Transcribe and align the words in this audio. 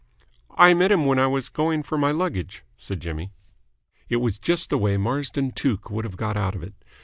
"I 0.57 0.73
met 0.73 0.91
him 0.91 1.05
when 1.05 1.19
I 1.19 1.27
was 1.27 1.47
going 1.47 1.83
for 1.83 1.95
my 1.95 2.09
luggage," 2.09 2.63
said 2.75 2.99
Jimmy. 3.01 3.29
It 4.09 4.15
was 4.15 4.39
just 4.39 4.71
the 4.71 4.79
way 4.79 4.97
Marsden 4.97 5.51
Tuke 5.51 5.91
would 5.91 6.05
have 6.05 6.17
got 6.17 6.35
out 6.35 6.55
of 6.55 6.63
it. 6.63 6.73